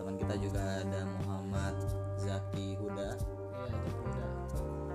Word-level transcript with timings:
Teman 0.00 0.16
kita 0.16 0.32
juga 0.40 0.64
ada 0.80 1.04
Muhammad 1.20 1.76
Zaki 2.24 2.72
Huda. 2.80 3.20
Iya, 3.68 4.28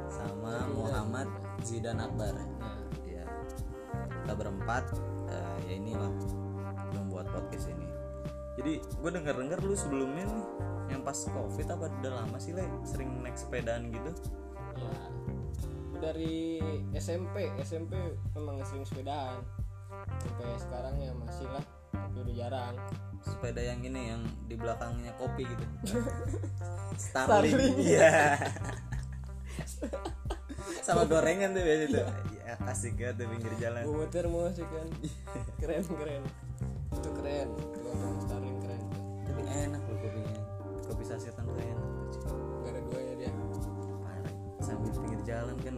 sama 0.10 0.66
Muhammad 0.74 1.30
Zidan 1.62 2.02
Akbar. 2.02 2.42
Nah, 2.58 2.82
ya 3.06 3.22
kita 4.02 4.34
berempat 4.34 5.13
eh, 5.34 5.58
ya 5.68 5.74
inilah 5.78 6.12
membuat 6.94 7.28
podcast 7.34 7.74
ini 7.74 7.88
jadi 8.54 8.78
gue 8.80 9.10
denger 9.10 9.34
dengar 9.34 9.60
lu 9.66 9.74
sebelumnya 9.74 10.30
nih 10.30 10.46
yang 10.94 11.02
pas 11.02 11.18
covid 11.26 11.68
apa 11.74 11.90
udah 11.90 12.12
lama 12.22 12.38
sih 12.38 12.54
le 12.54 12.66
sering 12.86 13.10
naik 13.26 13.34
sepedaan 13.34 13.90
gitu 13.90 14.12
ya. 14.78 14.94
Dari 16.04 16.60
SMP, 16.94 17.48
SMP 17.64 17.96
memang 18.36 18.60
sering 18.68 18.84
sepedaan. 18.84 19.40
Sampai 20.20 20.60
sekarang 20.60 21.00
ya 21.00 21.16
masih 21.16 21.48
lah, 21.48 21.64
tapi 21.96 22.18
udah 22.28 22.36
jarang. 22.36 22.76
sepeda 23.24 23.64
yang 23.64 23.80
ini 23.88 24.12
yang 24.12 24.20
di 24.52 24.56
belakangnya 24.60 25.16
kopi 25.16 25.48
gitu 25.48 25.64
Starling. 27.00 27.56
Starling 27.56 27.76
iya 27.80 28.36
sama 30.84 31.08
gorengan 31.08 31.56
tuh 31.56 31.64
biasa 31.64 31.86
tuh 31.90 32.06
ya 32.44 32.54
asik 32.68 32.94
banget 33.00 33.16
tuh 33.16 33.28
pinggir 33.32 33.54
jalan 33.58 33.82
Gue 33.82 33.96
muter 33.98 34.26
musik 34.28 34.68
kan. 34.68 34.88
Keren, 35.58 35.82
keren. 35.88 36.24
Itu 36.92 37.10
keren. 37.16 37.48
Kelompok 37.72 38.20
Starling 38.22 38.58
keren. 38.60 38.84
tapi 39.24 39.42
enak 39.48 39.82
loh 39.82 39.98
kopinya 39.98 40.34
kopi 40.84 41.04
sasetan 41.04 41.46
tuh 41.46 41.56
enak 41.58 41.88
tuh. 42.12 42.36
Gak 42.62 42.72
ada 42.76 42.80
duanya 42.84 43.14
dia. 43.18 43.32
Parah. 44.04 44.34
sambil 44.60 44.92
pinggir 44.94 45.22
jalan 45.24 45.56
kan 45.64 45.76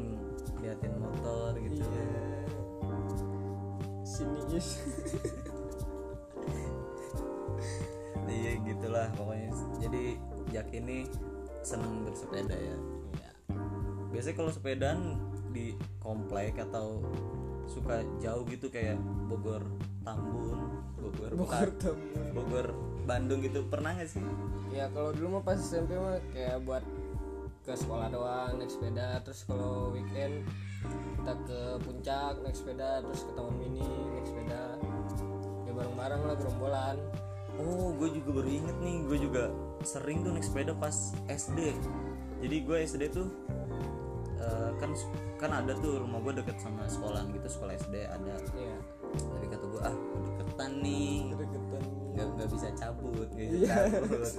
liatin 0.59 0.93
motor 0.97 1.53
gitu 1.55 1.75
Iya. 1.77 2.09
Siniis. 4.03 4.67
iya 8.25 8.51
gitulah 8.59 9.07
pokoknya 9.13 9.49
jadi 9.79 10.03
Jak 10.45 10.69
ini 10.71 11.05
seneng 11.61 12.05
bersepeda 12.05 12.53
ya 12.53 12.77
Iya. 13.15 13.24
Biasanya 14.15 14.35
kalau 14.39 14.51
sepedaan 14.55 14.99
di 15.51 15.75
komplek 15.99 16.55
atau 16.55 17.03
suka 17.67 17.99
jauh 18.23 18.47
gitu 18.47 18.71
kayak 18.71 18.95
Bogor 19.27 19.59
Tambun 20.07 20.79
Bogor 20.95 21.31
Bogor 21.35 21.69
Tambun. 21.75 22.31
Bogor 22.31 22.67
Bandung 23.05 23.45
gitu 23.45 23.61
pernah 23.69 23.93
nggak 23.93 24.09
sih? 24.09 24.23
Ya 24.73 24.89
kalau 24.89 25.13
dulu 25.13 25.39
mah 25.39 25.43
pas 25.45 25.61
SMP 25.61 25.93
mah 25.93 26.17
kayak 26.33 26.65
buat 26.65 26.81
ke 27.61 27.73
sekolah 27.77 28.09
doang 28.09 28.57
naik 28.57 28.73
sepeda. 28.73 29.21
Terus 29.21 29.45
kalau 29.45 29.93
weekend 29.93 30.41
kita 31.21 31.33
ke 31.45 31.61
puncak 31.85 32.33
naik 32.41 32.57
sepeda. 32.57 33.05
Terus 33.05 33.21
ke 33.29 33.31
taman 33.37 33.55
mini 33.61 33.85
naik 33.85 34.25
sepeda. 34.25 34.63
Ya 35.69 35.71
bareng-bareng 35.77 36.21
lah 36.25 36.35
gerombolan. 36.41 36.97
Oh 37.61 37.93
gue 37.95 38.09
juga 38.19 38.41
baru 38.41 38.49
inget 38.51 38.77
nih 38.83 38.95
gue 39.05 39.17
juga 39.21 39.43
sering 39.85 40.25
tuh 40.25 40.33
naik 40.33 40.43
sepeda 40.43 40.73
pas 40.75 41.13
SD 41.29 41.77
jadi 42.39 42.57
gue 42.61 42.77
SD 42.83 43.03
tuh 43.11 43.27
eh, 44.35 44.69
kan 44.77 44.91
kan 45.35 45.51
ada 45.51 45.75
tuh 45.75 45.99
rumah 45.99 46.19
gue 46.21 46.39
deket 46.39 46.57
sama 46.59 46.87
sekolahan 46.87 47.31
gitu 47.31 47.47
sekolah 47.49 47.73
SD 47.77 47.95
ada. 48.07 48.33
Ya 48.55 48.75
tapi 49.15 49.45
kata 49.47 49.65
gue 49.65 49.81
ah 49.83 49.95
deketan 50.35 50.71
nih. 50.79 51.31
Deketan. 51.33 51.83
Nggak 52.15 52.27
nggak 52.35 52.49
bisa 52.51 52.67
cabut 52.75 53.27
nggak 53.31 53.47
bisa 53.47 53.57
Iya. 53.59 53.75
cabut. 53.91 54.29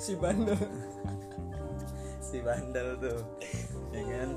Si 0.00 0.16
bandel. 0.16 0.56
Si 2.30 2.38
bandel 2.40 2.88
tuh 2.96 3.18
ya 3.90 4.02
kan? 4.06 4.28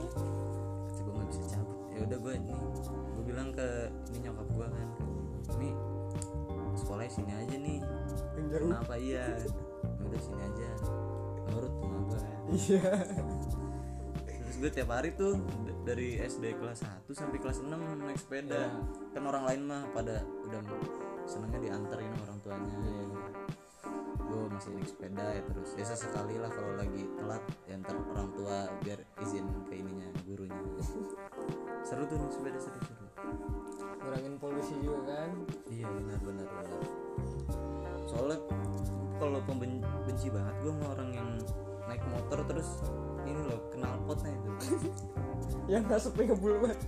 Coba 0.92 1.10
nggak 1.14 1.28
bisa 1.30 1.44
cabut. 1.52 1.78
Ya 1.94 2.00
udah 2.04 2.18
gue 2.20 2.34
nih 2.36 2.58
gue 3.14 3.24
bilang 3.24 3.50
ke 3.54 3.68
ini 4.12 4.18
nyokap 4.28 4.48
gue 4.52 4.68
kan 4.68 4.88
ini 5.56 5.70
sekolahnya 6.74 7.12
sini 7.12 7.32
aja 7.32 7.56
nih. 7.56 7.80
Kenapa 8.52 8.94
iya? 8.98 9.26
Ya 9.40 10.04
udah 10.04 10.20
sini 10.20 10.42
aja. 10.42 10.70
Nurut 11.48 11.72
sama 11.72 11.83
gue 11.83 11.83
iya. 12.54 12.82
Terus 14.24 14.56
gue 14.62 14.72
tiap 14.72 14.90
hari 14.94 15.12
tuh 15.18 15.42
dari 15.84 16.22
SD 16.22 16.56
kelas 16.62 16.86
1 16.86 17.12
sampai 17.12 17.38
kelas 17.42 17.66
6 17.66 17.74
naik 17.74 18.20
sepeda. 18.22 18.70
Kan 19.12 19.24
orang 19.26 19.44
lain 19.50 19.62
mah 19.68 19.84
pada 19.92 20.22
udah 20.46 20.62
senengnya 21.26 21.60
dianterin 21.60 22.14
orang 22.24 22.38
tuanya. 22.46 22.78
Gue 24.24 24.46
masih 24.54 24.72
naik 24.78 24.88
sepeda 24.88 25.26
ya 25.34 25.42
terus. 25.44 25.70
Ya 25.76 25.86
sesekali 25.90 26.38
lah 26.38 26.54
kalau 26.54 26.78
lagi 26.78 27.04
telat 27.18 27.44
diantar 27.66 27.98
orang 27.98 28.30
tua 28.38 28.70
biar 28.86 29.00
izin 29.26 29.50
ke 29.68 29.74
ininya 29.82 30.10
gurunya. 30.24 30.62
Seru 31.84 32.06
tuh 32.08 32.18
naik 32.22 32.32
sepeda 32.32 32.60
seru 32.62 32.80
seru. 32.86 33.08
Ngurangin 34.04 34.36
polusi 34.38 34.76
juga 34.84 35.26
kan? 35.26 35.32
Iya 35.68 35.88
benar 35.90 36.20
benar 36.22 36.48
benar. 36.48 36.82
Soalnya 38.06 38.40
kalau 39.18 39.40
pembenci 39.48 40.28
banget 40.30 40.56
gue 40.62 40.72
sama 40.76 40.88
orang 40.94 41.10
yang 41.16 41.30
motor 42.34 42.50
terus. 42.50 42.70
Ini 43.30 43.42
loh 43.46 43.62
kenal 43.70 43.94
potnya 44.10 44.34
itu. 44.34 44.50
Yang 45.78 45.86
asapnya 45.94 46.34
ngebul 46.34 46.66
banget. 46.66 46.80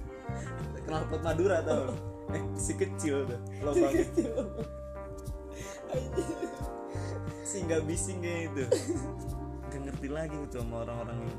Kenal 0.81 1.01
pot 1.06 1.22
Madura 1.22 1.61
tau. 1.61 1.94
Lo? 1.94 1.95
eh 2.33 2.41
si 2.57 2.73
kecil 2.73 3.22
tuh 3.29 3.38
lubang 3.61 3.94
si 7.45 7.61
nggak 7.61 7.85
bisingnya 7.85 8.50
itu. 8.50 8.66
Nggak 9.69 9.81
ngerti 9.85 10.07
lagi 10.09 10.33
gitu 10.33 10.66
sama 10.66 10.89
orang-orang 10.89 11.22
yang 11.22 11.38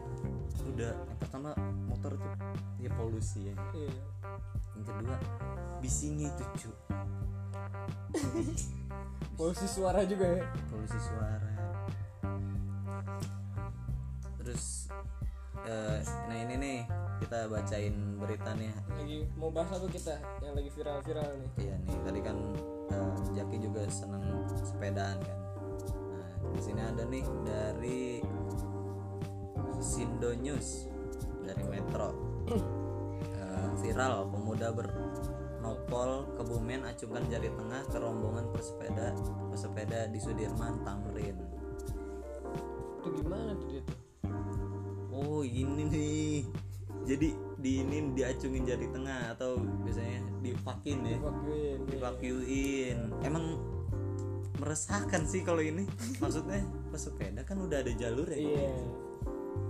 udah 0.71 0.93
yang 0.95 1.19
pertama 1.19 1.51
motor 1.91 2.15
tuh 2.15 2.33
ya 2.79 2.91
polusi 2.95 3.51
ya. 3.51 3.55
Iya. 3.75 3.91
Yang 4.79 4.85
kedua 4.95 5.17
bisingnya 5.83 6.31
itu 6.31 6.45
cu 6.55 6.71
polusi 9.35 9.67
suara 9.67 10.07
juga 10.07 10.39
ya. 10.39 10.47
Polusi 10.71 10.99
suara 11.03 11.56
eh, 15.67 15.99
nah 16.31 16.37
ini 16.37 16.55
nih 16.57 16.79
kita 17.17 17.49
bacain 17.49 17.97
berita 18.21 18.53
nih 18.55 18.71
lagi 18.93 19.25
mau 19.41 19.49
bahas 19.49 19.73
apa 19.81 19.89
kita 19.89 20.21
yang 20.45 20.53
lagi 20.53 20.71
viral-viral 20.71 21.29
nih 21.41 21.51
Iya 21.65 21.75
nih 21.81 21.97
tadi 22.05 22.21
kan 22.21 22.37
eh, 22.93 23.15
Jaki 23.37 23.57
juga 23.61 23.83
seneng 23.89 24.25
sepedaan 24.65 25.19
kan. 25.21 25.39
Nah 26.13 26.29
di 26.57 26.61
sini 26.63 26.81
ada 26.81 27.03
nih 27.09 27.25
dari 27.45 28.21
Sindo 29.81 30.33
News 30.33 30.89
dari 31.45 31.65
Metro. 31.69 32.11
Eh, 33.37 33.69
viral 33.81 34.29
pemuda 34.29 34.73
bernopol 34.73 36.11
Kebumen 36.37 36.85
acungkan 36.85 37.25
jari 37.33 37.49
tengah 37.53 37.83
ke 37.89 37.97
rombongan 37.97 38.47
pesepeda 38.53 39.17
pesepeda 39.51 40.09
di 40.13 40.19
Sudirman 40.21 40.85
Tamrin. 40.85 41.56
Ini 45.57 45.83
nih. 45.89 46.39
Jadi 47.07 47.29
di 47.57 47.73
ini 47.81 48.13
diacungin 48.13 48.67
jari 48.67 48.87
tengah 48.93 49.33
atau 49.33 49.57
biasanya 49.87 50.21
dipakin 50.43 50.99
ya? 51.07 51.19
Vakuin, 51.23 51.79
iya. 51.81 51.89
dipakyuin 51.89 52.99
emang 53.23 53.45
meresahkan 54.61 55.23
sih 55.25 55.41
kalau 55.47 55.63
ini. 55.63 55.89
Maksudnya 56.21 56.61
pesepeda 56.93 57.47
kan 57.47 57.63
udah 57.63 57.81
ada 57.81 57.93
jalur 57.95 58.27
ya 58.29 58.39
iya. 58.39 58.69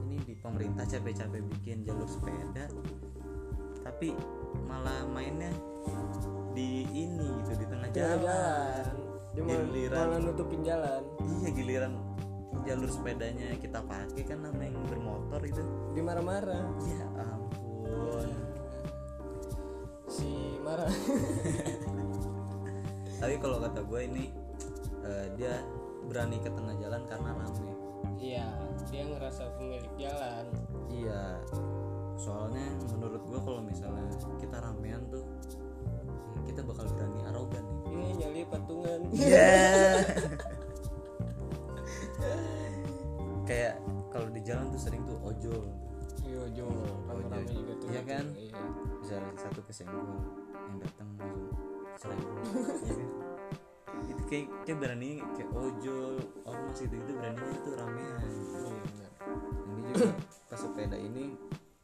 Ini 0.08 0.16
di 0.24 0.34
pemerintah 0.34 0.88
capek-capek 0.88 1.42
bikin 1.44 1.86
jalur 1.86 2.08
sepeda 2.08 2.66
tapi 3.86 4.18
malah 4.66 5.06
mainnya 5.06 5.54
di 6.50 6.82
ini 6.90 7.28
gitu 7.46 7.54
di 7.54 7.66
tengah 7.70 7.88
jalan. 7.94 8.18
jalan. 8.18 8.84
Dia 9.36 9.42
Giliran. 9.46 9.98
malah 10.08 10.18
nutupin 10.24 10.60
jalan. 10.66 11.02
Iya 11.22 11.50
giliran 11.54 11.92
jalur 12.66 12.90
sepedanya 12.90 13.54
kita 13.62 13.78
pakai 13.86 14.26
kan 14.26 14.42
nama 14.42 14.66
yang 14.66 14.82
bermotor 14.90 15.38
itu 15.46 15.62
dia 15.94 16.02
marah-marah 16.02 16.66
ya 16.82 17.06
ampun. 17.14 18.28
Si 20.10 20.58
marah. 20.66 20.90
Tapi 23.22 23.34
kalau 23.38 23.62
kata 23.62 23.80
gue 23.86 24.00
ini 24.10 24.24
eh, 25.06 25.26
dia 25.38 25.62
berani 26.10 26.42
ke 26.42 26.50
tengah 26.50 26.74
jalan 26.82 27.02
karena 27.06 27.30
rame. 27.38 27.72
Iya 28.18 28.50
dia 28.90 29.02
ngerasa 29.06 29.42
pemilik 29.54 29.94
jalan. 29.94 30.44
Iya. 30.90 31.38
Soalnya 32.18 32.66
menurut 32.90 33.22
gue 33.30 33.40
kalau 33.40 33.62
misalnya 33.62 34.10
kita 34.42 34.58
ramean 34.58 35.06
tuh 35.06 35.22
kita 36.46 36.66
bakal 36.66 36.86
berani 36.90 37.20
arogan 37.30 37.62
nih. 37.62 37.94
Ini 37.94 38.08
nyali 38.18 38.40
patungan. 38.50 39.00
Iya. 39.14 39.54
kayak 43.46 43.74
kalau 44.10 44.28
di 44.34 44.42
jalan 44.42 44.68
tuh 44.74 44.80
sering 44.82 45.02
tuh 45.06 45.16
ojol 45.22 45.64
iya 46.26 46.42
jo 46.52 46.66
rame-rame 47.06 47.46
juga 47.46 47.72
tuh. 47.78 47.88
Iya 47.94 48.02
kan? 48.02 48.24
iya. 48.34 48.60
Bisa 49.00 49.16
satu 49.38 49.60
kesenggol 49.64 50.04
yang 50.68 50.78
datang 50.82 51.08
langsung 51.16 51.54
sering. 51.96 52.20
Iya 52.86 52.94
kan? 52.98 53.10
itu 54.06 54.22
kayak 54.28 54.46
kayak 54.68 54.78
berani 54.78 55.10
kayak 55.34 55.50
ojol 55.56 56.20
ormas 56.44 56.78
itu 56.84 56.94
itu 57.00 57.12
beraninya 57.16 57.58
tuh 57.64 57.72
ramean. 57.80 58.20
Iya 58.28 58.80
benar. 58.84 59.10
Ini 59.66 59.80
juga 59.94 60.06
pesepeda 60.52 60.96
ini 61.00 61.24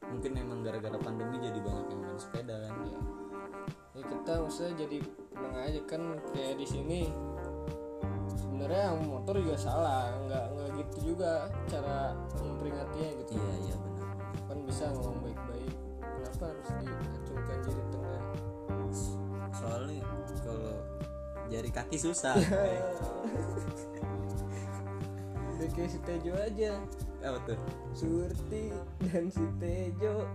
mungkin 0.04 0.32
emang 0.36 0.60
gara-gara 0.60 0.98
pandemi 1.00 1.40
jadi 1.40 1.56
banyak 1.56 1.86
yang 1.88 2.00
main 2.04 2.18
sepeda 2.20 2.56
kan? 2.68 2.74
Ya 2.84 3.00
ya 3.92 4.02
kita 4.08 4.32
maksudnya 4.44 4.74
jadi 4.84 4.98
tenang 5.32 5.56
aja 5.56 5.80
kan 5.88 6.02
kayak 6.32 6.54
di 6.60 6.66
sini 6.68 7.00
sebenarnya 8.36 8.92
yang 8.92 9.00
motor 9.08 9.34
juga 9.40 9.56
salah. 9.56 10.12
Nggak 10.28 10.44
gitu 10.92 11.16
juga 11.16 11.48
cara 11.72 12.12
memperingatinya 12.36 13.10
gitu. 13.24 13.40
Iya 13.40 13.54
iya 13.64 13.76
benar. 13.80 14.12
Kan 14.44 14.58
bisa 14.68 14.92
ngomong 14.92 15.24
baik-baik 15.24 15.72
kenapa 16.04 16.52
harus 16.52 16.68
diacungkan 16.84 17.56
jari 17.64 17.82
tengah? 17.88 18.22
Soalnya 19.56 20.04
kalau 20.44 20.76
jari 21.48 21.70
kaki 21.72 21.96
susah. 21.96 22.36
Udah 25.56 25.68
kayak 25.72 25.88
si 25.88 25.98
Tejo 26.04 26.36
aja. 26.36 26.76
Apa 27.24 27.38
tuh? 27.48 27.56
Surti 27.96 28.68
dan 29.08 29.32
si 29.32 29.48
Tejo. 29.56 30.28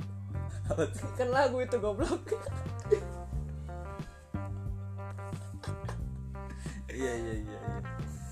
Apa 0.73 0.89
tuh? 0.89 1.05
Kan 1.13 1.29
lagu 1.29 1.61
itu 1.61 1.77
goblok. 1.77 2.33
Iya 6.97 7.13
iya 7.13 7.33
iya 7.45 7.56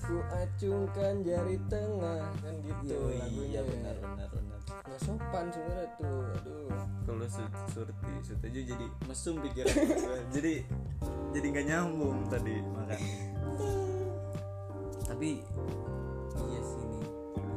ku 0.06 0.22
acungkan 0.30 1.14
jari 1.26 1.58
tengah. 1.66 2.30
Kan 2.38 2.54
gitu 2.62 2.94
Yo, 2.94 3.10
iya 3.10 3.26
lagunya. 3.26 3.60
benar 3.66 3.96
benar 3.98 4.28
benar. 4.30 4.58
Nggak 4.86 5.00
sopan 5.02 5.44
sebenarnya 5.50 5.88
tuh 5.98 6.18
aduh. 6.30 6.70
Kalau 7.06 7.26
su 7.26 7.42
surti 7.74 8.12
surti 8.22 8.46
jadi 8.66 8.86
mesum 9.10 9.34
pikiran 9.42 9.74
jadi 10.34 10.62
jadi 11.34 11.46
nggak 11.50 11.66
nyambung 11.66 12.18
tadi 12.30 12.54
makan 12.62 12.98
tapi 15.10 15.38
iya 16.50 16.60
sih 16.66 16.82
nih 16.82 17.04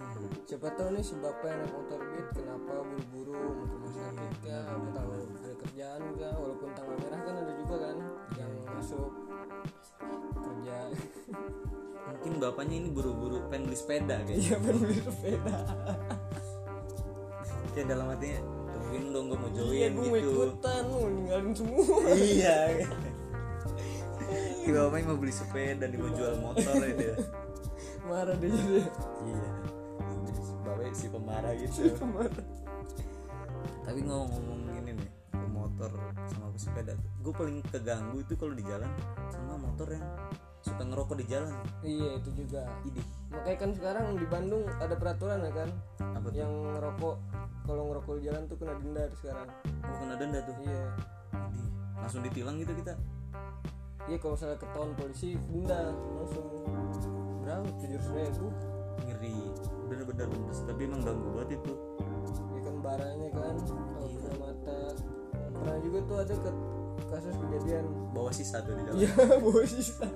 siapa 0.46 0.70
tahu 0.78 0.94
nih 0.94 1.02
si 1.02 1.18
bapak 1.18 1.52
yang 1.52 1.58
naik 1.66 1.74
motor 1.74 2.00
beat 2.00 2.28
kenapa 2.32 2.72
buru-buru 2.86 3.34
mau 3.34 3.52
ke 3.66 3.74
rumah 3.76 3.92
sakit 3.92 4.32
ya 4.46 4.58
udah 4.72 4.92
tahu 4.94 5.10
ada 5.10 5.54
kerjaan 5.58 6.00
enggak 6.06 6.34
walaupun 6.38 6.68
tanggal 6.72 6.85
masuk. 8.86 9.10
Kerja. 10.38 10.78
Mungkin 12.06 12.32
bapaknya 12.38 12.76
ini 12.86 12.88
buru-buru 12.94 13.42
pengen 13.50 13.66
beli 13.66 13.78
sepeda 13.82 14.22
kayaknya. 14.22 14.38
Iya 14.38 14.56
bener 14.62 14.76
beli 14.78 15.02
sepeda. 15.02 15.58
Kayak 17.74 17.86
dalam 17.90 18.06
hatinya 18.14 18.38
tungguin 18.70 19.04
dong 19.10 19.24
gue 19.26 19.38
mau 19.42 19.50
iya 19.50 19.58
join 19.58 19.90
gue 19.90 20.06
mau 20.06 20.14
gitu. 20.14 20.30
ikutan 20.30 20.82
mau 20.86 21.06
ninggalin 21.10 21.50
semua. 21.50 21.98
Iya. 22.14 22.56
Iya 24.62 24.70
bapaknya 24.70 25.06
mau 25.10 25.18
beli 25.18 25.34
sepeda 25.34 25.84
nih 25.90 25.98
mau 25.98 26.10
jual 26.14 26.34
motor 26.38 26.74
ya 26.78 26.94
dia. 26.94 27.14
Marah 28.06 28.38
dia 28.38 28.50
jadi. 28.54 28.82
Iya. 29.26 29.50
Bapaknya 30.62 30.94
si 30.94 31.06
pemarah 31.10 31.52
gitu. 31.58 31.90
Marah 32.06 32.30
tapi 33.86 34.02
ngomong-ngomong 34.02 34.65
pesepeda 36.56 36.96
gue 36.96 37.32
paling 37.36 37.60
keganggu 37.68 38.16
itu 38.24 38.32
kalau 38.40 38.56
di 38.56 38.64
jalan 38.64 38.88
sama 39.28 39.60
motor 39.60 39.92
yang 39.92 40.06
suka 40.66 40.82
ngerokok 40.82 41.16
di 41.22 41.26
jalan. 41.30 41.54
Iya 41.86 42.18
itu 42.18 42.30
juga. 42.34 42.66
Ide 42.82 43.02
makanya 43.30 43.58
kan 43.62 43.70
sekarang 43.76 44.04
di 44.18 44.26
Bandung 44.26 44.66
ada 44.82 44.94
peraturan 44.98 45.38
ya 45.46 45.52
kan? 45.54 45.68
Apa 46.18 46.26
tuh? 46.26 46.38
Yang 46.42 46.52
ngerokok 46.74 47.14
kalau 47.66 47.82
ngerokok 47.90 48.12
di 48.18 48.22
jalan 48.26 48.42
tuh 48.50 48.56
kena 48.58 48.74
denda 48.82 49.04
sekarang. 49.14 49.48
Oh 49.86 49.96
kena 50.02 50.14
denda 50.18 50.38
tuh? 50.42 50.54
Iya. 50.66 50.84
Idih. 51.46 51.68
langsung 51.96 52.22
ditilang 52.26 52.56
gitu 52.58 52.72
kita? 52.82 52.94
Iya 54.06 54.16
kalau 54.18 54.34
misalnya 54.34 54.58
ketahuan 54.58 54.92
polisi 54.98 55.28
denda. 55.50 55.80
Langsung 55.94 56.46
berapa? 57.46 57.66
Tujuh 57.78 58.00
ribu. 58.10 58.46
Ngeri. 59.06 59.38
Bener-bener 59.86 60.26
bener. 60.26 60.54
tapi 60.66 60.80
emang 60.82 61.02
ganggu 61.06 61.28
banget 61.30 61.62
itu. 61.62 61.74
Ya 62.58 62.60
kan 62.66 62.76
barangnya 62.82 63.30
kan. 63.38 63.54
Kalau 63.70 64.08
mata 64.10 64.25
pernah 65.66 65.82
juga 65.82 65.98
tuh 66.06 66.16
ada 66.22 66.34
ke 66.38 66.50
kasus 67.10 67.34
kejadian. 67.42 67.84
Bawa 68.14 68.30
sisa 68.30 68.62
tuh 68.62 68.72
di 68.78 68.82
jalan 68.86 68.98
iya 69.02 69.12
bawa 69.44 69.62
sisa. 69.66 70.06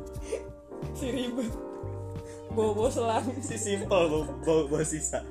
Si 0.94 1.06
ribet. 1.10 1.50
Bawa 2.54 2.70
bawa 2.70 2.90
selang. 2.94 3.26
Si 3.42 3.56
simpel 3.58 4.02
bawa, 4.06 4.26
bawa, 4.46 4.62
bawa 4.70 4.84
sisa. 4.86 5.26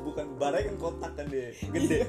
Bukan 0.00 0.40
barang 0.40 0.64
kan 0.64 0.76
kotak 0.80 1.12
kan 1.12 1.26
dia 1.28 1.52
gede. 1.76 2.08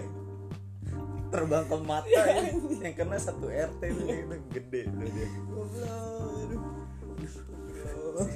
Terbang 1.29 1.67
ke 1.67 1.77
mata 1.83 2.07
ya. 2.07 2.55
yang 2.81 2.95
kena 2.95 3.19
satu 3.19 3.51
RT 3.51 3.81
itu 3.83 4.03
itu 4.07 4.35
gede 4.55 4.81
tuh 4.87 5.07
dia. 5.11 5.27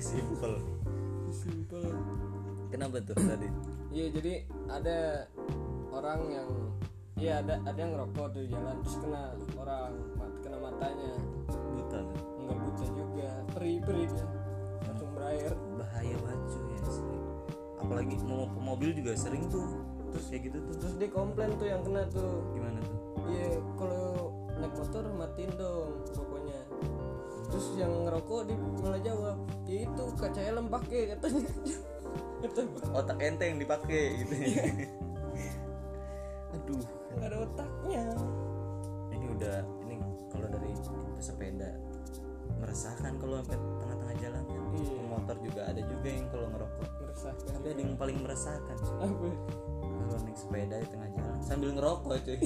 Simpel. 0.04 0.54
Simple. 1.34 1.88
kenapa 2.70 3.00
tuh 3.02 3.16
tadi? 3.16 3.48
Iya 3.96 4.06
jadi 4.14 4.34
ada 4.70 5.30
orang 5.94 6.20
yang 6.30 6.50
Iya 7.14 7.46
ada 7.46 7.62
ada 7.62 7.78
yang 7.78 7.94
ngerokok 7.94 8.26
tuh 8.34 8.42
di 8.42 8.50
jalan 8.50 8.76
terus 8.82 8.98
kena 9.00 9.24
orang 9.58 9.94
mat- 10.18 10.40
kena 10.42 10.58
matanya. 10.60 11.14
Buta 11.48 12.00
tuh 12.02 12.24
nggak 12.44 12.58
buta 12.58 12.86
juga 12.92 13.30
peri 13.54 13.74
peri 13.80 14.04
dia. 14.10 14.26
Langsung 14.84 15.10
berair. 15.14 15.54
Bahaya 15.78 16.16
banget 16.20 16.42
cuy 16.50 16.66
ya 16.74 16.82
apalagi 17.84 18.16
mau 18.24 18.48
mobil 18.48 18.96
juga 18.96 19.12
sering 19.12 19.52
tuh 19.52 19.68
terus 20.16 20.26
kayak 20.32 20.42
gitu 20.50 20.58
tuh. 20.64 20.76
Terus 20.80 20.94
dia 20.98 21.10
komplain 21.12 21.52
tuh 21.60 21.68
yang 21.68 21.84
kena 21.84 22.08
tuh. 22.08 22.48
Gimana 22.56 22.80
tuh? 22.80 22.98
Iya 23.28 23.50
kalau 23.76 24.08
naik 24.56 24.74
motor 24.78 25.04
matiin 25.18 25.52
dong 25.58 25.90
rokoknya 26.14 26.62
terus 27.50 27.68
yang 27.78 27.94
ngerokok 28.06 28.50
dia 28.50 28.58
malah 28.82 29.02
jawab 29.04 29.38
ya 29.70 29.86
itu 29.86 30.04
kaca 30.18 30.42
helm 30.42 30.66
pakai 30.72 31.02
katanya. 31.14 31.52
Otak 32.92 33.18
ente 33.22 33.46
yang 33.48 33.60
dipakai 33.62 34.04
gitu. 34.24 34.34
Aduh 36.54 37.03
nggak 37.18 37.30
ada 37.30 37.38
otaknya. 37.46 38.06
Ini 39.14 39.26
udah 39.38 39.58
ini 39.86 39.96
kalau 40.34 40.48
dari 40.50 40.72
pesepeda 41.18 41.72
meresahkan 42.60 43.14
kalau 43.20 43.36
sampai 43.44 43.58
tengah-tengah 43.60 44.16
jalan. 44.20 44.44
Kan 44.48 44.62
Iya. 44.74 45.02
motor 45.06 45.36
juga 45.46 45.62
ada 45.70 45.82
juga 45.82 46.08
yang 46.10 46.28
kalau 46.34 46.48
ngerokok. 46.50 46.88
Meresahkan. 47.04 47.46
Tapi 47.54 47.68
ada 47.70 47.82
yang 47.82 47.96
paling 47.98 48.18
meresahkan. 48.22 48.76
Apa? 48.82 49.28
Kalau 49.84 50.20
naik 50.26 50.38
sepeda 50.38 50.76
di 50.82 50.88
tengah 50.90 51.10
jalan 51.14 51.38
sambil 51.42 51.70
ngerokok 51.76 52.18
cuy. 52.26 52.40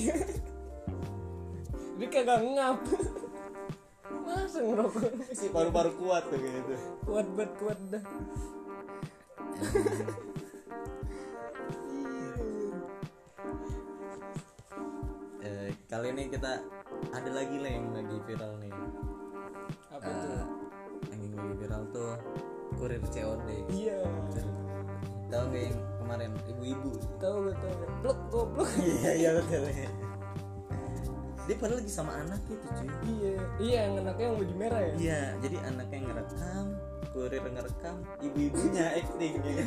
Dia 1.98 2.08
kagak 2.14 2.42
ngap. 2.54 2.78
Masa 4.28 4.60
ngerokok? 4.62 5.10
Si 5.34 5.48
paru-paru 5.50 5.92
kuat 5.98 6.24
tuh 6.30 6.38
gitu. 6.38 6.76
Kuat 7.08 7.28
banget 7.34 7.52
kuat 7.58 7.80
dah 7.90 8.04
kali 15.98 16.14
ini 16.14 16.30
kita 16.30 16.62
ada 17.10 17.30
lagi 17.34 17.58
lah 17.58 17.72
yang 17.74 17.90
lagi 17.90 18.18
viral 18.30 18.54
nih. 18.62 18.70
Apa 19.90 20.06
Eh, 20.06 20.14
tuh? 20.14 20.46
yang 21.10 21.22
lagi 21.34 21.56
viral 21.58 21.84
tuh 21.90 22.14
kurir 22.78 23.02
COD 23.10 23.50
iya. 23.74 23.98
Tahu 25.34 25.44
nggak 25.50 25.64
yang 25.74 25.78
kemarin? 25.98 26.32
Ibu-ibu. 26.54 26.92
Tahu 27.18 27.36
gak 27.50 27.56
tahu 27.58 27.74
gak 27.82 27.92
blok 28.06 28.20
goblok. 28.30 28.70
Iya 29.02 29.12
iya 29.18 29.30
betul. 29.42 29.66
Dia 31.50 31.56
padahal 31.58 31.80
lagi 31.82 31.90
sama 31.90 32.12
anak 32.14 32.46
gitu 32.46 32.68
cuy. 32.78 32.90
Iya. 33.18 33.34
Iya 33.58 33.80
yang 33.90 33.94
anaknya 34.06 34.26
yang 34.30 34.38
baju 34.38 34.54
merah 34.54 34.82
ya? 34.86 34.94
Iya 35.02 35.22
jadi 35.42 35.58
anaknya 35.66 35.98
ngerekam 36.06 36.66
kurir 37.10 37.42
ngerekam 37.42 37.96
ibu-ibunya 38.22 38.86
acting. 39.02 39.34
Gitu 39.42 39.66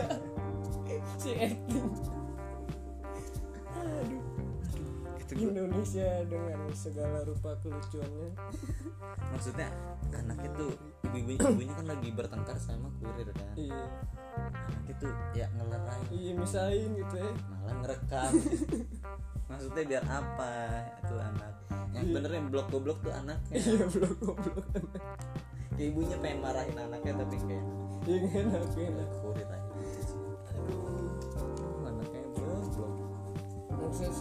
si 1.27 1.35
acting 1.35 1.91
Indonesia 5.39 6.11
dengan 6.27 6.61
segala 6.75 7.23
rupa 7.23 7.55
kelucuannya. 7.63 8.35
Maksudnya 9.33 9.69
anaknya 10.11 10.51
tuh 10.59 10.71
ibu-ibunya 11.07 11.39
ibunya 11.51 11.75
kan 11.75 11.87
lagi 11.87 12.09
bertengkar 12.11 12.57
sama 12.59 12.91
kurir 12.99 13.31
kan? 13.31 13.53
Iya. 13.55 13.87
Anaknya 14.41 14.95
tuh 14.99 15.13
ya 15.37 15.47
ngelerai. 15.55 16.03
Iya 16.11 16.33
misahin 16.35 16.91
gitu 16.99 17.15
ya. 17.21 17.31
Malah 17.51 17.75
ngerekam. 17.85 18.33
Maksudnya 19.51 19.83
biar 19.87 20.05
apa 20.07 20.53
itu 21.03 21.15
anak? 21.19 21.55
Yang 21.91 22.05
Iya. 22.07 22.15
bener 22.15 22.31
yang 22.35 22.47
blok 22.51 22.67
goblok 22.71 22.99
tuh 23.03 23.13
anaknya. 23.15 23.55
Iya 23.59 23.85
blok 23.87 24.15
goblok 24.19 24.67
kayak 25.81 25.97
ibunya 25.97 26.17
pengen 26.21 26.39
marahin 26.45 26.77
anaknya 26.77 27.13
tapi 27.25 27.37
kayak 27.41 27.65
iya 28.05 28.19
enak 28.45 28.63
enak. 28.77 29.09
Kurir 29.25 29.49
aja. 29.49 29.73
Aduh 30.53 31.89
anaknya 31.89 32.21
blok 32.37 32.65
blok 32.77 32.95
maksudnya 33.81 34.13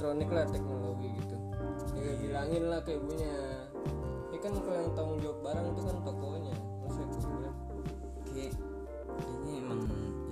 elektronik 0.00 0.32
lah 0.32 0.48
teknologi 0.48 1.08
gitu. 1.12 1.36
Ya 2.00 2.12
bilangin 2.16 2.72
lah 2.72 2.80
ke 2.80 2.96
ibunya. 2.96 3.36
Ya 4.32 4.38
kan 4.40 4.56
kalau 4.56 4.78
yang 4.80 4.92
tanggung 4.96 5.20
jawab 5.20 5.38
barang 5.44 5.66
itu 5.76 5.80
kan 5.84 5.96
tokonya 6.00 6.56
maksudnya 6.80 7.06
gue 7.20 7.50
kayak 8.32 8.54
kayaknya 9.20 9.52
emang 9.60 9.80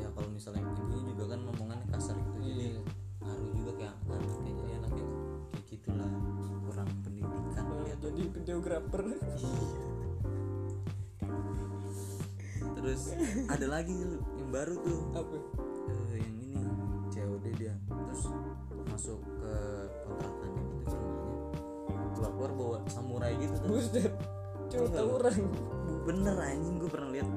ya 0.01 0.09
kalau 0.17 0.29
misalnya 0.33 0.65
ibunya 0.73 1.03
juga 1.13 1.25
kan 1.37 1.39
ngomongannya 1.45 1.87
kasar 1.93 2.17
gitu 2.17 2.39
jadi 2.41 2.65
Iya. 2.73 2.81
ngaruh 3.21 3.51
juga 3.53 3.73
kayak 3.77 3.95
anaknya 4.09 4.53
jadi 4.57 4.73
anaknya 4.81 5.05
kayak 5.53 5.65
gitulah 5.69 6.11
kurang 6.65 6.89
pendidikan 7.05 7.65
eh, 7.69 7.79
lihat 7.85 7.99
jadi 8.01 8.23
videografer. 8.33 9.03
Terus 12.79 13.03
ada 13.53 13.67
lagi 13.69 13.93
yang 14.41 14.49
baru 14.49 14.75
tuh. 14.81 14.99
Apa? 15.13 15.37
Eh, 16.17 16.25
yang 16.25 16.37
ini 16.41 16.57
COD 17.13 17.45
dia. 17.61 17.75
Terus 17.85 18.23
masuk 18.89 19.21
buset 23.89 24.13
cuma 24.69 24.85
Enggak, 24.85 25.01
lu. 25.01 25.09
tawuran. 25.09 25.39
Bener 26.05 26.37
anjing 26.37 26.75
gue 26.77 26.91
pernah 26.93 27.11
lihat 27.13 27.29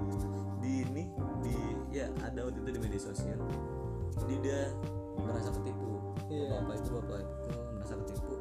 di 0.60 0.72
ini 0.84 1.03
di 1.39 1.55
ya 1.96 2.08
ada 2.20 2.39
waktu 2.43 2.60
itu 2.60 2.70
di 2.75 2.79
media 2.84 3.01
sosial. 3.01 3.39
Jadi 4.20 4.36
dia 4.43 4.62
merasa 5.15 5.50
ketipu. 5.55 5.88
Iya. 6.27 6.60
bapak 6.60 6.75
itu 6.79 6.89
bapak 7.00 7.17
itu 7.24 7.50
merasa 7.75 7.93
ketipu. 8.03 8.34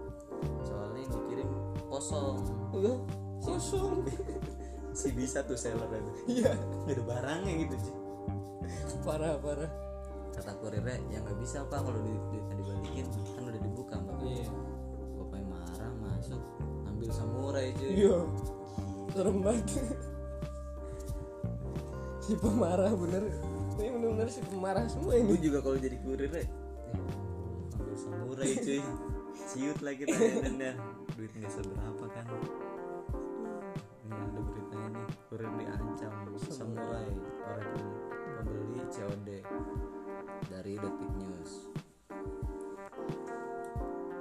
Soalnya 0.66 0.98
yang 1.06 1.12
dikirim 1.14 1.48
kosong. 1.86 2.36
Lah, 2.74 2.98
kosong. 3.42 3.94
si 4.98 5.08
bisa 5.14 5.46
tuh 5.46 5.54
seller 5.54 5.86
itu. 5.86 6.12
Iya. 6.42 6.52
Nggak 6.86 6.94
ada 6.98 7.04
barangnya 7.06 7.54
gitu 7.66 7.76
sih 7.78 7.94
parah 9.04 9.36
parah. 9.40 9.70
Kata 10.30 10.52
kurirnya 10.62 10.96
ya 11.10 11.18
nggak 11.20 11.38
bisa 11.42 11.66
pak 11.66 11.82
kalau 11.82 12.00
di, 12.00 12.14
di, 12.32 12.38
dibalikin 12.54 13.06
kan 13.36 13.42
udah 13.44 13.60
dibuka 13.60 13.94
mbak 13.98 14.16
iya. 14.24 14.46
Bapaknya 15.18 15.46
marah 15.52 15.92
masuk 16.00 16.42
ambil 17.00 17.16
samurai 17.16 17.72
cuy. 17.72 17.88
Iya. 17.96 18.18
Serem 19.16 19.36
banget. 19.40 19.66
Si 22.20 22.32
pemarah 22.36 22.92
bener. 22.92 23.24
Ini 23.80 23.88
bener-bener 23.96 24.28
si 24.28 24.44
pemarah 24.44 24.84
semua 24.84 25.16
gue 25.16 25.24
ini 25.24 25.40
juga 25.40 25.64
kalau 25.64 25.80
jadi 25.80 25.96
kurir 26.04 26.28
ya 26.28 26.44
ambil 27.80 27.96
samurai 27.96 28.52
cuy. 28.60 28.84
Siut 29.32 29.80
lah 29.80 29.96
kita 29.96 30.12
ya 30.12 30.44
ya. 30.44 30.72
Duit 31.16 31.32
nggak 31.32 31.48
seberapa 31.48 32.04
kan. 32.12 32.26
Ini 34.04 34.12
ada 34.20 34.40
beritanya 34.44 34.88
nih 34.92 35.06
kurir 35.32 35.50
diancam 35.56 36.12
samurai. 36.52 37.08
oleh 37.48 37.66
pem- 37.72 37.96
pembeli 38.44 38.80
COD 38.92 39.28
dari 40.52 40.72
detik 40.76 41.12
news. 41.16 41.52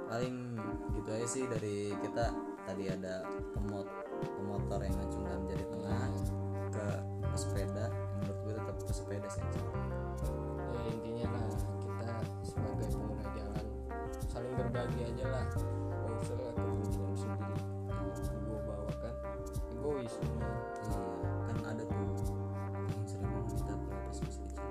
Paling 0.08 0.36
gitu 0.96 1.08
aja 1.12 1.26
sih 1.28 1.44
dari 1.46 1.94
kita 2.00 2.49
tadi 2.70 2.86
ada 2.86 3.26
pemot 3.50 3.82
pemotor 4.38 4.78
yang 4.86 4.94
ngacungkan 4.94 5.42
jari 5.50 5.66
tengah 5.74 6.06
ke 6.70 6.86
pesepeda 7.34 7.90
menurut 7.90 8.38
gue 8.46 8.54
tetap 8.62 8.76
pesepeda 8.86 9.26
sih 9.26 9.42
yang 9.42 9.52
salah. 9.58 9.74
ya 10.70 10.80
intinya 10.94 11.26
lah 11.34 11.46
kita 11.82 12.10
sebagai 12.46 12.86
pengguna 12.94 13.26
jalan 13.34 13.66
saling 14.30 14.54
berbagi 14.54 15.02
aja 15.02 15.24
lah 15.34 15.46
gak 15.50 16.14
usah 16.22 16.38
lah 16.38 16.54
kepentingan 16.54 17.14
sendiri 17.18 17.58
gue 18.38 18.60
bawa 18.62 18.92
kan 19.02 19.14
Iya, 19.90 20.06
kan 21.50 21.56
ada 21.74 21.82
tuh 21.82 21.98
yang 21.98 22.14
sering 23.02 23.30
ngomong 23.34 23.50
kita 23.50 23.74
masih 24.06 24.26
kecil. 24.30 24.62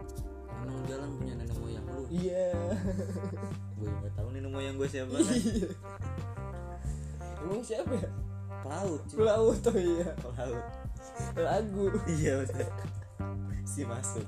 Emang 0.56 0.80
jalan 0.88 1.10
punya 1.20 1.34
nenek 1.36 1.58
moyang 1.60 1.86
lu. 1.92 2.04
iya 2.08 2.48
Gue 3.76 3.90
nggak 3.92 4.14
tahu 4.16 4.28
nenek 4.32 4.52
moyang 4.56 4.76
gue 4.80 4.88
siapa 4.88 5.20
kan. 5.20 5.36
Emang 7.60 7.68
siapa 7.68 7.92
ya 7.94 8.10
Pelaut, 8.60 9.02
cuy. 9.06 9.18
pelaut 9.18 9.62
oh 9.62 9.78
iya 9.78 10.10
Pelaut. 10.16 10.66
lagu 11.36 11.86
Iya 12.06 12.34
betul. 12.40 12.68
Si 13.64 13.82
masuk. 13.84 14.28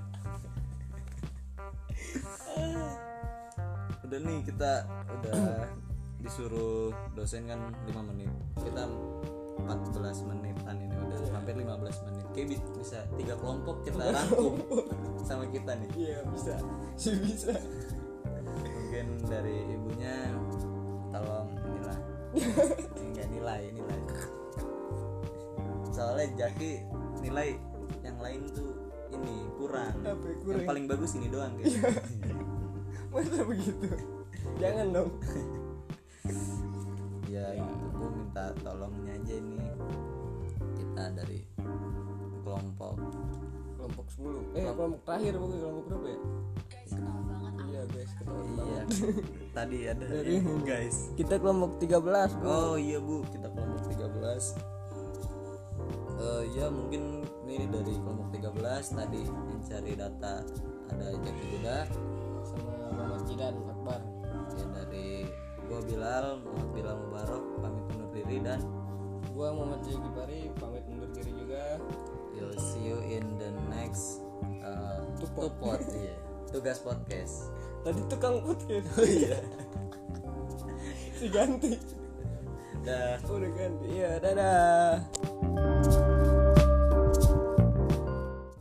udah 4.01 4.19
nih 4.19 4.39
kita 4.43 4.71
udah 5.09 5.67
disuruh 6.19 6.91
dosen 7.11 7.43
kan 7.45 7.59
5 7.87 8.09
menit. 8.11 8.27
Kita 8.57 8.83
14 9.61 10.27
menitan 10.27 10.75
ini 10.77 10.95
udah 10.97 11.19
hampir 11.31 11.55
15 11.55 12.05
menit. 12.05 12.25
Kayak 12.31 12.47
bi- 12.51 12.67
bisa 12.77 12.99
tiga 13.15 13.35
kelompok 13.35 13.83
kita 13.83 14.03
rangkum 14.11 14.59
sama 15.21 15.47
kita 15.47 15.75
nih. 15.75 15.89
iya 15.97 16.17
bisa 16.27 16.55
sih 16.95 17.15
bisa 17.19 17.51
mungkin 18.43 19.05
dari 19.23 19.63
ibunya 19.69 20.15
tolong 21.09 21.47
inilah 21.61 21.99
soalnya 26.21 26.37
Jaki 26.37 26.71
nilai 27.25 27.49
yang 28.05 28.17
lain 28.21 28.41
tuh 28.53 28.69
ini 29.09 29.35
kurang. 29.57 29.93
Apa 30.05 30.21
ya, 30.21 30.35
kurang? 30.37 30.53
yang 30.53 30.69
paling 30.69 30.85
bagus 30.85 31.11
ini 31.17 31.27
doang 31.33 31.53
kayak 31.57 31.97
masa 33.09 33.41
begitu? 33.43 33.87
Jangan 34.61 34.87
dong. 34.93 35.11
Ya 37.31 37.47
gitu 37.55 37.85
gue 37.95 38.09
minta 38.11 38.51
tolongnya 38.59 39.15
aja 39.15 39.33
ini. 39.39 39.55
Kita 40.75 41.15
dari 41.15 41.39
kelompok. 42.43 42.99
Kelompok 43.79 44.05
10 44.19 44.59
eh 44.59 44.63
kelompok 44.67 45.01
terakhir 45.07 45.33
bukan 45.39 45.57
kelompok 45.63 45.85
berapa 45.87 46.07
ya? 46.11 46.19
Guys 46.67 46.91
kenal 46.91 47.19
banget 47.23 47.53
iya 47.71 47.81
guys 47.87 48.11
ketahuan 48.19 48.47
iya. 48.67 48.83
tadi 49.57 49.77
ada 49.87 50.05
Dari- 50.11 50.37
ibu 50.43 50.53
guys. 50.67 50.97
Kita 51.15 51.39
kelompok 51.39 51.71
13 51.79 52.35
bu. 52.35 52.43
Oh 52.45 52.75
iya 52.75 52.99
bu. 52.99 53.23
Kita 53.31 53.47
kelompok 53.47 53.81
13 53.95 54.80
Eh 56.21 56.43
ya 56.53 56.69
mungkin 56.69 57.25
ini 57.49 57.65
dari 57.65 57.97
kelompok 57.97 58.29
13 58.29 58.93
tadi 58.93 59.21
yang 59.25 59.61
cari 59.65 59.91
data 59.97 60.45
ada 60.93 61.07
Jaki 61.17 61.43
Buda 61.57 61.77
sama 62.45 62.71
Muhammad 62.93 63.21
Jidan 63.25 63.55
Akbar. 63.65 64.01
Ya 64.53 64.65
dari 64.69 65.25
gua 65.65 65.81
Bilal 65.81 66.25
Muhammad 66.45 66.69
Bilal 66.77 66.97
Mubarok 67.01 67.43
pamit 67.65 67.85
undur 67.89 68.09
diri 68.13 68.37
dan 68.45 68.61
gua 69.33 69.49
Muhammad 69.49 69.81
Jaki 69.81 70.09
Pari 70.13 70.39
pamit 70.61 70.85
undur 70.93 71.09
diri 71.09 71.31
juga. 71.33 71.81
You'll 72.37 72.59
see 72.61 72.85
you 72.85 73.01
in 73.01 73.25
the 73.41 73.49
next 73.73 74.21
uh, 74.61 75.01
Tupot. 75.17 75.57
Tupot, 75.57 75.81
iya. 75.97 76.15
tugas 76.53 76.77
podcast. 76.85 77.49
Tadi 77.81 78.01
tukang 78.05 78.45
podcast 78.45 78.87
oh 79.01 79.09
iya. 79.09 79.41
Si 81.17 81.25
ganti. 81.33 81.81
Dah. 82.85 83.17
Udah 83.25 83.51
ganti. 83.57 83.85
Iya 83.89 84.21
dadah 84.21 85.80